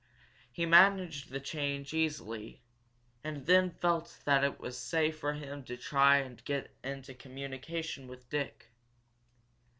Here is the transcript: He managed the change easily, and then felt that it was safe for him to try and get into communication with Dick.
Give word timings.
He 0.51 0.65
managed 0.65 1.29
the 1.29 1.39
change 1.39 1.93
easily, 1.93 2.63
and 3.23 3.45
then 3.45 3.69
felt 3.69 4.17
that 4.25 4.43
it 4.43 4.59
was 4.59 4.75
safe 4.75 5.19
for 5.19 5.33
him 5.33 5.63
to 5.65 5.77
try 5.77 6.17
and 6.17 6.43
get 6.43 6.75
into 6.83 7.13
communication 7.13 8.07
with 8.07 8.27
Dick. 8.27 8.71